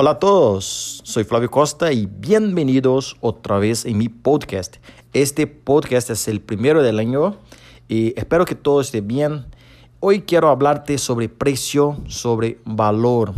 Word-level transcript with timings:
Hola 0.00 0.10
a 0.10 0.18
todos, 0.20 1.00
soy 1.02 1.24
Flavio 1.24 1.50
Costa 1.50 1.92
y 1.92 2.06
bienvenidos 2.06 3.16
otra 3.20 3.58
vez 3.58 3.84
en 3.84 3.98
mi 3.98 4.08
podcast. 4.08 4.76
Este 5.12 5.48
podcast 5.48 6.08
es 6.10 6.28
el 6.28 6.40
primero 6.40 6.84
del 6.84 7.00
año 7.00 7.36
y 7.88 8.16
espero 8.16 8.44
que 8.44 8.54
todo 8.54 8.80
esté 8.80 9.00
bien. 9.00 9.46
Hoy 9.98 10.22
quiero 10.22 10.50
hablarte 10.50 10.96
sobre 10.98 11.28
precio, 11.28 11.96
sobre 12.06 12.60
valor. 12.64 13.34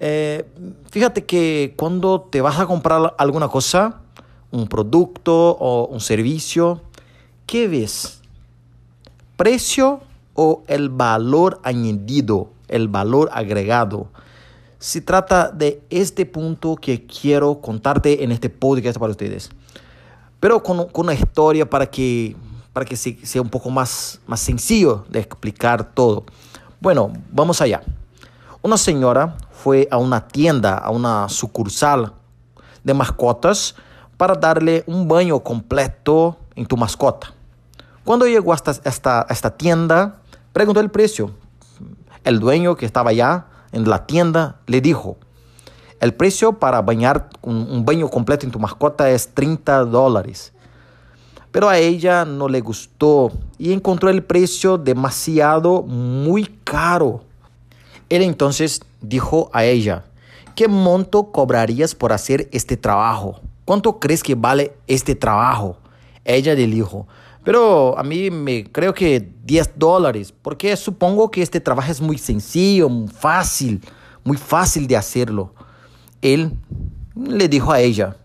Eh, 0.00 0.44
fíjate 0.90 1.26
que 1.26 1.74
cuando 1.76 2.22
te 2.22 2.40
vas 2.40 2.58
a 2.58 2.66
comprar 2.66 3.14
alguna 3.16 3.46
cosa, 3.46 4.00
un 4.50 4.66
producto 4.66 5.50
o 5.50 5.86
un 5.86 6.00
servicio, 6.00 6.82
¿qué 7.46 7.68
ves? 7.68 8.17
¿Precio 9.38 10.00
o 10.34 10.64
el 10.66 10.88
valor 10.88 11.60
añadido, 11.62 12.50
el 12.66 12.88
valor 12.88 13.30
agregado? 13.32 14.08
Se 14.80 15.00
trata 15.00 15.52
de 15.52 15.80
este 15.90 16.26
punto 16.26 16.74
que 16.74 17.06
quiero 17.06 17.60
contarte 17.60 18.24
en 18.24 18.32
este 18.32 18.50
podcast 18.50 18.98
para 18.98 19.12
ustedes. 19.12 19.50
Pero 20.40 20.60
con, 20.60 20.88
una 20.92 21.14
historia 21.14 21.70
para 21.70 21.86
que, 21.86 22.34
para 22.72 22.84
que 22.84 22.96
sea 22.96 23.40
un 23.40 23.48
poco 23.48 23.70
más, 23.70 24.20
más 24.26 24.40
sencillo 24.40 25.04
de 25.08 25.20
explicar 25.20 25.94
todo. 25.94 26.24
Bueno, 26.80 27.12
vamos 27.30 27.60
allá. 27.60 27.82
Una 28.60 28.76
señora 28.76 29.36
fue 29.52 29.86
a 29.88 29.98
una 29.98 30.26
tienda, 30.26 30.78
a 30.78 30.90
una 30.90 31.28
sucursal 31.28 32.12
de 32.82 32.92
mascotas 32.92 33.76
para 34.16 34.34
darle 34.34 34.82
un 34.88 35.06
baño 35.06 35.38
completo 35.38 36.38
en 36.56 36.66
tu 36.66 36.76
mascota. 36.76 37.37
Cuando 38.08 38.26
llegó 38.26 38.54
hasta 38.54 38.70
esta, 38.70 39.56
tienda, 39.58 40.22
preguntó 40.54 40.80
el 40.80 40.90
precio. 40.90 41.30
El 42.24 42.40
dueño 42.40 42.74
que 42.74 42.86
estaba 42.86 43.10
allá 43.10 43.48
en 43.70 43.86
la 43.86 44.06
tienda 44.06 44.60
le 44.66 44.80
dijo, 44.80 45.18
el 46.00 46.14
precio 46.14 46.54
para 46.54 46.80
bañar 46.80 47.28
un, 47.42 47.84
baño 47.84 48.08
completo 48.08 48.46
en 48.46 48.50
tu 48.50 48.58
mascota 48.58 49.10
es 49.10 49.34
30 49.34 49.84
dólares. 49.84 50.54
Pero 51.50 51.68
a 51.68 51.76
ella 51.76 52.24
no 52.24 52.48
le 52.48 52.62
gustó 52.62 53.30
y 53.58 53.74
encontró 53.74 54.08
el 54.08 54.24
precio 54.24 54.78
demasiado 54.78 55.82
muy 55.82 56.46
caro. 56.64 57.24
Él 58.08 58.22
entonces 58.22 58.80
dijo 59.02 59.50
a 59.52 59.64
ella, 59.64 60.04
¿qué 60.54 60.66
monto 60.66 61.30
cobrarías 61.30 61.94
por 61.94 62.14
hacer 62.14 62.48
este 62.52 62.78
trabajo? 62.78 63.42
¿Cuánto 63.66 64.00
crees 64.00 64.22
que 64.22 64.34
vale 64.34 64.72
este 64.86 65.14
trabajo? 65.14 65.76
Ella 66.24 66.54
le 66.54 66.66
dijo, 66.66 67.06
pero 67.48 67.98
a 67.98 68.02
mí 68.02 68.30
me 68.30 68.70
creo 68.70 68.92
que 68.92 69.26
10 69.44 69.78
dólares, 69.78 70.34
porque 70.42 70.76
supongo 70.76 71.30
que 71.30 71.40
este 71.40 71.60
trabajo 71.60 71.90
es 71.90 71.98
muy 71.98 72.18
sencillo, 72.18 72.90
muy 72.90 73.08
fácil, 73.08 73.80
muy 74.22 74.36
fácil 74.36 74.86
de 74.86 74.98
hacerlo. 74.98 75.54
Él 76.20 76.52
le 77.16 77.48
dijo 77.48 77.72
a 77.72 77.80
ella, 77.80 78.18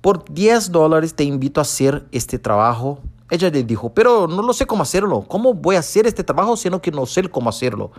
por 0.00 0.24
10 0.32 0.70
dólares 0.70 1.16
te 1.16 1.24
invito 1.24 1.60
a 1.60 1.62
hacer 1.62 2.06
este 2.12 2.38
trabajo. 2.38 3.00
Ella 3.28 3.50
le 3.50 3.64
dijo, 3.64 3.92
pero 3.92 4.28
no 4.28 4.40
lo 4.40 4.52
sé 4.52 4.66
cómo 4.66 4.84
hacerlo. 4.84 5.24
¿Cómo 5.26 5.52
voy 5.52 5.74
a 5.74 5.80
hacer 5.80 6.06
este 6.06 6.22
trabajo 6.22 6.56
siendo 6.56 6.80
que 6.80 6.92
no 6.92 7.06
sé 7.06 7.28
cómo 7.28 7.50
hacerlo? 7.50 7.90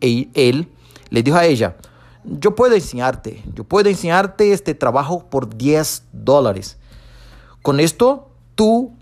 Y 0.00 0.30
él 0.32 0.70
le 1.10 1.22
dijo 1.22 1.36
a 1.36 1.44
ella, 1.44 1.76
yo 2.24 2.54
puedo 2.54 2.74
enseñarte, 2.74 3.42
yo 3.54 3.64
puedo 3.64 3.90
enseñarte 3.90 4.54
este 4.54 4.74
trabajo 4.74 5.28
por 5.28 5.54
10 5.54 6.04
dólares. 6.14 6.78
Con 7.60 7.78
esto, 7.78 8.30
tú 8.54 8.94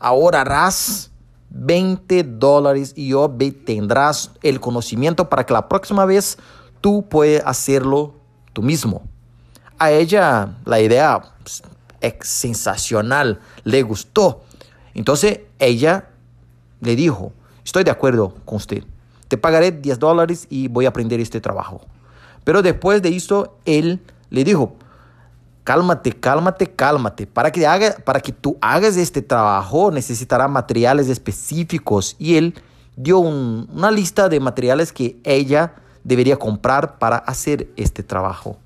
ahorrarás 0.00 1.10
20 1.50 2.22
dólares 2.24 2.92
y 2.96 3.12
obtendrás 3.12 4.30
el 4.42 4.60
conocimiento 4.60 5.28
para 5.28 5.44
que 5.44 5.52
la 5.52 5.68
próxima 5.68 6.04
vez 6.04 6.38
tú 6.80 7.06
puedas 7.08 7.42
hacerlo 7.46 8.14
tú 8.52 8.62
mismo. 8.62 9.02
A 9.78 9.90
ella 9.90 10.56
la 10.64 10.80
idea 10.80 11.20
pues, 11.42 11.62
es 12.00 12.14
sensacional, 12.28 13.40
le 13.64 13.82
gustó. 13.82 14.42
Entonces 14.94 15.40
ella 15.58 16.08
le 16.80 16.96
dijo, 16.96 17.32
estoy 17.64 17.84
de 17.84 17.90
acuerdo 17.90 18.34
con 18.44 18.56
usted, 18.56 18.84
te 19.28 19.36
pagaré 19.36 19.72
10 19.72 19.98
dólares 19.98 20.46
y 20.50 20.68
voy 20.68 20.86
a 20.86 20.90
aprender 20.90 21.20
este 21.20 21.40
trabajo. 21.40 21.80
Pero 22.44 22.62
después 22.62 23.02
de 23.02 23.14
esto, 23.14 23.58
él 23.64 24.00
le 24.30 24.44
dijo, 24.44 24.76
cálmate, 25.66 26.12
cálmate, 26.12 26.70
cálmate. 26.70 27.26
Para 27.26 27.50
que, 27.50 27.66
haga, 27.66 27.96
para 28.04 28.20
que 28.20 28.30
tú 28.30 28.56
hagas 28.60 28.96
este 28.96 29.20
trabajo 29.20 29.90
necesitará 29.90 30.46
materiales 30.46 31.08
específicos. 31.08 32.14
Y 32.20 32.36
él 32.36 32.54
dio 32.94 33.18
una 33.18 33.90
lista 33.90 34.28
de 34.28 34.38
materiales 34.38 34.92
que 34.92 35.16
ella 35.24 35.74
debería 36.04 36.36
comprar 36.36 36.98
para 36.98 37.16
hacer 37.16 37.68
este 37.76 38.04
trabajo. 38.04 38.58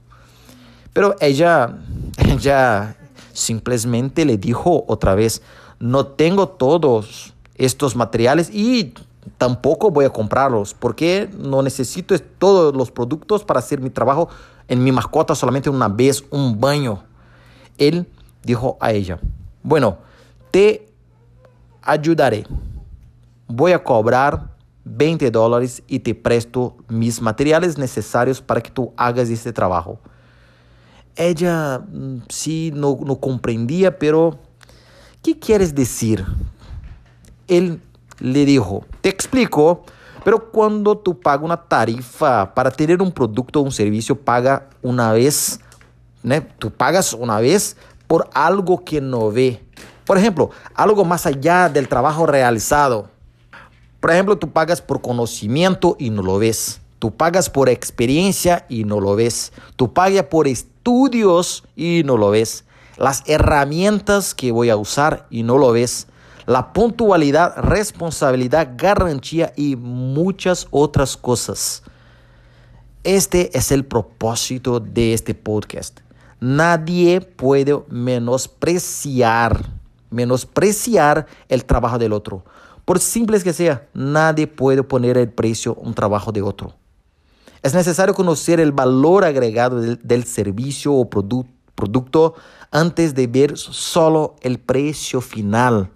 Pero 0.92 1.16
ella, 1.20 1.74
ella 2.18 2.94
simplemente 3.32 4.26
le 4.26 4.36
dijo 4.36 4.84
otra 4.86 5.14
vez, 5.14 5.40
no 5.78 6.06
tengo 6.06 6.50
todos 6.50 7.32
estos 7.54 7.96
materiales 7.96 8.50
y 8.52 8.92
tampoco 9.38 9.90
voy 9.90 10.04
a 10.04 10.10
comprarlos 10.10 10.74
porque 10.74 11.28
no 11.38 11.62
necesito 11.62 12.18
todos 12.18 12.74
los 12.74 12.90
productos 12.90 13.44
para 13.44 13.60
hacer 13.60 13.80
mi 13.80 13.90
trabajo 13.90 14.28
en 14.68 14.82
mi 14.82 14.92
mascota 14.92 15.34
solamente 15.34 15.68
una 15.68 15.88
vez, 15.88 16.24
un 16.30 16.60
baño. 16.60 17.02
Él 17.76 18.06
dijo 18.42 18.76
a 18.80 18.92
ella, 18.92 19.18
bueno, 19.62 19.98
te 20.50 20.86
ayudaré. 21.82 22.46
Voy 23.46 23.72
a 23.72 23.82
cobrar 23.82 24.50
20 24.84 25.30
dólares 25.30 25.82
y 25.88 25.98
te 25.98 26.14
presto 26.14 26.76
mis 26.88 27.20
materiales 27.20 27.78
necesarios 27.78 28.40
para 28.40 28.60
que 28.60 28.70
tú 28.70 28.92
hagas 28.96 29.28
este 29.28 29.52
trabajo. 29.52 29.98
Ella 31.16 31.78
mm, 31.80 32.22
sí 32.28 32.72
no, 32.74 32.98
no 33.04 33.16
comprendía, 33.16 33.98
pero 33.98 34.38
¿qué 35.22 35.38
quieres 35.38 35.74
decir? 35.74 36.24
Él 37.48 37.82
le 38.20 38.44
dijo, 38.44 38.84
te 39.00 39.08
explico, 39.08 39.84
pero 40.24 40.50
cuando 40.50 40.96
tú 40.96 41.18
pagas 41.18 41.44
una 41.44 41.56
tarifa 41.56 42.54
para 42.54 42.70
tener 42.70 43.00
un 43.00 43.10
producto 43.10 43.60
o 43.60 43.62
un 43.62 43.72
servicio, 43.72 44.14
paga 44.14 44.68
una 44.82 45.12
vez, 45.12 45.60
¿no? 46.22 46.42
tú 46.58 46.70
pagas 46.70 47.12
una 47.14 47.40
vez 47.40 47.76
por 48.06 48.28
algo 48.34 48.84
que 48.84 49.00
no 49.00 49.30
ve. 49.30 49.62
Por 50.04 50.18
ejemplo, 50.18 50.50
algo 50.74 51.04
más 51.04 51.26
allá 51.26 51.68
del 51.68 51.88
trabajo 51.88 52.26
realizado. 52.26 53.08
Por 54.00 54.10
ejemplo, 54.10 54.36
tú 54.36 54.50
pagas 54.50 54.82
por 54.82 55.00
conocimiento 55.00 55.96
y 55.98 56.10
no 56.10 56.22
lo 56.22 56.38
ves. 56.38 56.80
Tú 56.98 57.12
pagas 57.12 57.48
por 57.48 57.68
experiencia 57.68 58.66
y 58.68 58.84
no 58.84 59.00
lo 59.00 59.14
ves. 59.14 59.52
Tú 59.76 59.92
pagas 59.92 60.24
por 60.24 60.48
estudios 60.48 61.64
y 61.76 62.02
no 62.04 62.16
lo 62.16 62.30
ves. 62.30 62.64
Las 62.96 63.22
herramientas 63.26 64.34
que 64.34 64.52
voy 64.52 64.68
a 64.68 64.76
usar 64.76 65.26
y 65.30 65.42
no 65.42 65.56
lo 65.56 65.72
ves. 65.72 66.08
La 66.50 66.72
puntualidad, 66.72 67.56
responsabilidad, 67.58 68.70
garantía 68.76 69.52
y 69.54 69.76
muchas 69.76 70.66
otras 70.72 71.16
cosas. 71.16 71.84
Este 73.04 73.56
es 73.56 73.70
el 73.70 73.84
propósito 73.84 74.80
de 74.80 75.14
este 75.14 75.32
podcast. 75.32 76.00
Nadie 76.40 77.20
puede 77.20 77.80
menospreciar, 77.88 79.64
menospreciar 80.10 81.28
el 81.48 81.64
trabajo 81.64 81.98
del 81.98 82.12
otro. 82.12 82.44
Por 82.84 82.98
simple 82.98 83.40
que 83.40 83.52
sea, 83.52 83.86
nadie 83.94 84.48
puede 84.48 84.82
poner 84.82 85.18
el 85.18 85.30
precio 85.30 85.76
un 85.76 85.94
trabajo 85.94 86.32
de 86.32 86.42
otro. 86.42 86.74
Es 87.62 87.74
necesario 87.74 88.12
conocer 88.12 88.58
el 88.58 88.72
valor 88.72 89.24
agregado 89.24 89.80
del, 89.80 90.24
servicio 90.24 90.94
o 90.94 91.08
producto 91.08 92.34
antes 92.72 93.14
de 93.14 93.28
ver 93.28 93.56
solo 93.56 94.34
el 94.40 94.58
precio 94.58 95.20
final. 95.20 95.92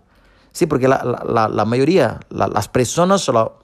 Sí, 0.54 0.66
porque 0.66 0.86
la, 0.86 1.64
mayoría, 1.66 2.20
las 2.30 2.68
personas 2.68 3.22
solo, 3.22 3.58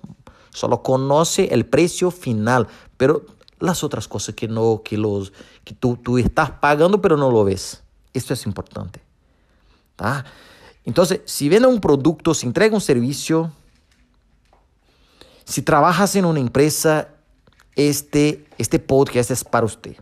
solo 0.51 0.83
conocen 0.83 1.47
el 1.53 1.65
precio 1.65 2.11
final, 2.11 2.67
pero 2.97 3.25
las 3.61 3.85
otras 3.85 4.09
cosas 4.09 4.35
que, 4.35 4.49
no, 4.49 4.83
que, 4.85 4.99
los, 4.99 5.33
que 5.63 5.73
tú, 5.73 5.97
tú 5.97 6.19
estás 6.19 6.51
pagando 6.51 7.01
pero 7.01 7.17
no 7.17 7.31
lo 7.31 7.45
ves. 7.45 7.81
Esto 8.13 8.35
es 8.35 8.45
importante. 8.45 9.01
¿tá? 9.95 10.25
Entonces, 10.85 11.21
si 11.27 11.49
vende 11.49 11.69
un 11.69 11.81
producto, 11.81 12.35
si 12.35 12.49
entrega 12.49 12.75
un 12.75 12.81
servicio, 12.81 13.53
si 15.45 15.63
trabajas 15.63 16.17
en 16.17 16.25
una 16.25 16.41
empresa, 16.41 17.07
este, 17.77 18.47
este 18.59 18.81
podcast 18.81 19.31
es 19.31 19.45
para 19.45 19.65
usted. 19.65 19.95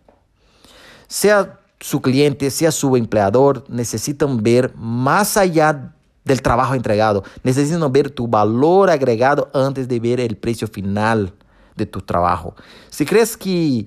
Sea 1.07 1.61
su 1.81 2.01
cliente, 2.01 2.51
sea 2.51 2.73
su 2.73 2.97
empleador, 2.97 3.67
necesitan 3.69 4.43
ver 4.43 4.75
más 4.75 5.37
allá 5.37 5.95
del 6.29 6.43
trabajo 6.43 6.75
entregado. 6.75 7.25
Necesitan 7.43 7.91
ver 7.91 8.11
tu 8.11 8.29
valor 8.29 8.91
agregado 8.91 9.51
antes 9.53 9.89
de 9.89 9.99
ver 9.99 10.21
el 10.21 10.37
precio 10.37 10.69
final 10.69 11.33
de 11.75 11.87
tu 11.87 12.01
trabajo. 12.01 12.55
Si 12.91 13.05
crees 13.05 13.37
que 13.37 13.87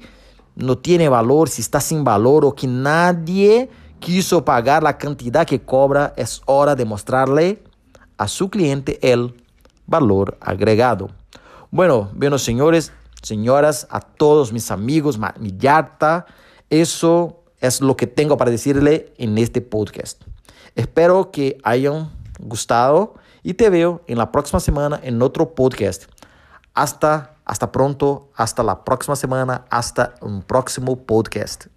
no 0.56 0.78
tiene 0.78 1.08
valor, 1.08 1.48
si 1.48 1.62
está 1.62 1.80
sin 1.80 2.04
valor 2.04 2.44
o 2.44 2.54
que 2.54 2.68
nadie 2.68 3.70
quiso 4.00 4.44
pagar 4.44 4.84
la 4.84 4.98
cantidad 4.98 5.46
que 5.46 5.62
cobra, 5.62 6.14
es 6.18 6.42
hora 6.46 6.76
de 6.76 6.84
mostrarle 6.84 7.64
a 8.18 8.28
su 8.28 8.50
cliente 8.50 9.00
el 9.02 9.36
valor 9.86 10.38
agregado. 10.42 11.10
Bueno, 11.70 12.10
bueno, 12.14 12.38
señores, 12.38 12.92
señoras, 13.22 13.88
a 13.90 14.02
todos 14.02 14.52
mis 14.52 14.72
amigos, 14.72 15.20
mi 15.40 15.56
yarta, 15.58 16.26
eso 16.70 17.44
es 17.60 17.82
lo 17.82 17.96
que 17.96 18.08
tengo 18.08 18.38
para 18.38 18.52
decirle 18.52 19.14
en 19.18 19.38
este 19.38 19.62
podcast. 19.62 20.24
Espero 20.76 21.32
que 21.32 21.58
hayan 21.64 22.10
gustado 22.42 23.16
y 23.44 23.54
te 23.54 23.70
veo 23.70 24.02
en 24.08 24.18
la 24.18 24.32
próxima 24.32 24.60
semana 24.60 25.00
en 25.04 25.22
otro 25.22 25.56
podcast. 25.56 26.06
Hasta, 26.74 27.36
hasta 27.46 27.72
pronto, 27.72 28.30
hasta 28.36 28.64
la 28.64 28.84
próxima 28.84 29.16
semana, 29.16 29.66
hasta 29.70 30.16
un 30.22 30.42
próximo 30.42 30.96
podcast. 30.96 31.68